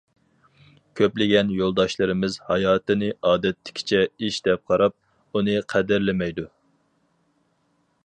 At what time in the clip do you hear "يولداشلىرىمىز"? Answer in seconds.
1.57-2.39